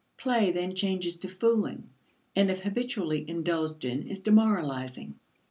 Play 0.17 0.51
then 0.51 0.73
changes 0.73 1.15
to 1.17 1.29
fooling 1.29 1.87
and 2.35 2.49
if 2.49 2.61
habitually 2.61 3.23
indulged 3.29 3.85
in 3.85 4.07
is 4.07 4.19
demoralizing. 4.19 5.19